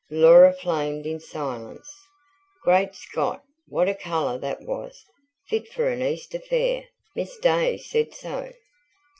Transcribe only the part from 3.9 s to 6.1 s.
colour that was! Fit for an